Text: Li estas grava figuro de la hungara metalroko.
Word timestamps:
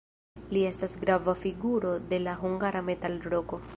Li 0.55 0.61
estas 0.69 0.95
grava 1.03 1.35
figuro 1.43 1.91
de 2.15 2.21
la 2.25 2.35
hungara 2.41 2.83
metalroko. 2.89 3.63